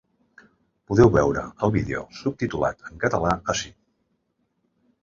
Podeu 0.91 1.11
veure 1.17 1.43
el 1.67 1.75
vídeo 1.75 2.01
subtitulat 2.23 2.83
en 2.91 2.99
català 3.07 3.39
ací. 3.57 3.73